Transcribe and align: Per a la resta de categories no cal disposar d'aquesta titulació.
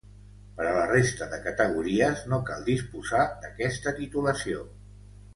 Per 0.59 0.63
a 0.67 0.69
la 0.75 0.85
resta 0.91 1.25
de 1.33 1.37
categories 1.47 2.23
no 2.31 2.39
cal 2.47 2.63
disposar 2.69 3.21
d'aquesta 3.43 3.93
titulació. 3.99 4.65